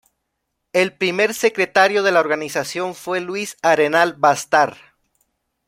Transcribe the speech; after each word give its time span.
El 0.73 0.93
primer 0.97 1.35
secretario 1.35 2.01
de 2.01 2.11
la 2.11 2.21
organización 2.21 2.95
fue 2.95 3.19
Luis 3.21 3.55
Arenal 3.61 4.13
Bastar. 4.13 4.75